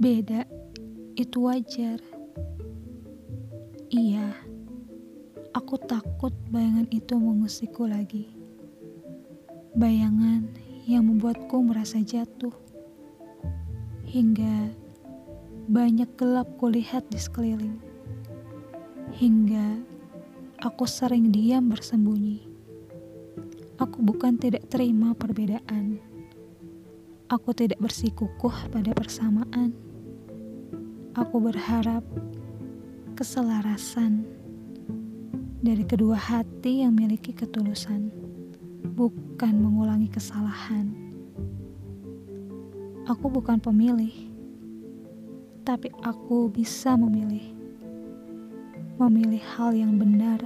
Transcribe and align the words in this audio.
Beda, 0.00 0.48
itu 1.12 1.44
wajar. 1.44 2.00
Iya, 3.92 4.32
aku 5.52 5.76
takut 5.84 6.32
bayangan 6.48 6.88
itu 6.88 7.12
mengusikku 7.20 7.84
lagi. 7.84 8.32
Bayangan 9.76 10.48
yang 10.88 11.08
membuatku 11.12 11.60
merasa 11.60 12.00
jatuh. 12.00 12.56
Hingga 14.08 14.72
banyak 15.68 16.08
gelap 16.16 16.48
kulihat 16.56 17.04
di 17.12 17.20
sekeliling. 17.20 17.76
Hingga 19.12 19.84
aku 20.64 20.88
sering 20.88 21.28
diam 21.28 21.68
bersembunyi. 21.68 22.48
Aku 23.76 24.00
bukan 24.00 24.40
tidak 24.40 24.72
terima 24.72 25.12
perbedaan. 25.12 26.11
Aku 27.32 27.56
tidak 27.56 27.80
bersikukuh 27.80 28.68
pada 28.68 28.92
persamaan. 28.92 29.72
Aku 31.16 31.40
berharap 31.40 32.04
keselarasan 33.16 34.28
dari 35.64 35.80
kedua 35.88 36.12
hati 36.12 36.84
yang 36.84 36.92
memiliki 36.92 37.32
ketulusan, 37.32 38.12
bukan 38.92 39.54
mengulangi 39.64 40.12
kesalahan. 40.12 40.92
Aku 43.08 43.32
bukan 43.32 43.56
pemilih, 43.64 44.12
tapi 45.64 45.88
aku 46.04 46.52
bisa 46.52 47.00
memilih. 47.00 47.48
Memilih 49.00 49.40
hal 49.56 49.72
yang 49.72 49.96
benar 49.96 50.44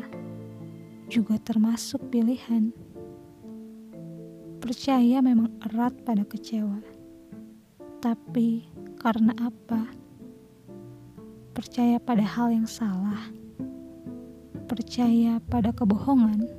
juga 1.10 1.34
termasuk 1.42 1.98
pilihan. 2.14 2.85
Percaya 4.66 5.22
memang 5.22 5.62
erat 5.62 5.94
pada 6.02 6.26
kecewa. 6.26 6.82
Tapi 8.02 8.66
karena 8.98 9.30
apa? 9.38 9.86
Percaya 11.54 12.02
pada 12.02 12.26
hal 12.26 12.50
yang 12.50 12.66
salah. 12.66 13.30
Percaya 14.66 15.38
pada 15.46 15.70
kebohongan. 15.70 16.50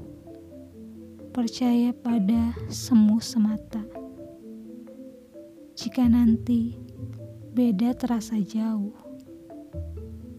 Percaya 1.35 1.91
pada 1.91 2.55
semu 2.71 3.19
semata. 3.19 3.83
Jika 5.75 6.07
nanti 6.07 6.79
beda 7.51 7.91
terasa 7.91 8.39
jauh, 8.39 8.95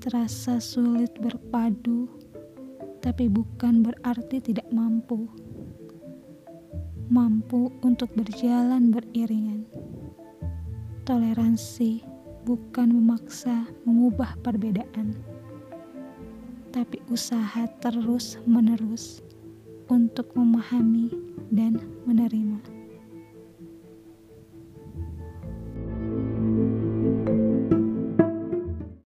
terasa 0.01 0.57
sulit 0.57 1.13
berpadu, 1.21 2.09
tapi 3.05 3.29
bukan 3.29 3.85
berarti 3.85 4.41
tidak 4.41 4.73
mampu 4.73 5.29
mampu 7.09 7.73
untuk 7.81 8.13
berjalan 8.13 8.93
beriringan. 8.93 9.65
Toleransi 11.09 12.05
bukan 12.45 12.93
memaksa 12.93 13.65
mengubah 13.89 14.37
perbedaan, 14.45 15.17
tapi 16.69 17.01
usaha 17.09 17.65
terus-menerus 17.81 19.25
untuk 19.89 20.29
memahami 20.37 21.09
dan 21.49 21.81
menerima. 22.05 22.78